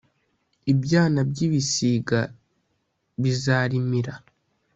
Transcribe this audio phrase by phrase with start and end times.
[0.71, 2.19] ibyana by ‘ibisiga
[3.21, 4.13] bizarimira.